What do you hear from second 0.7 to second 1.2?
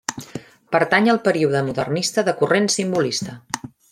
Pertany al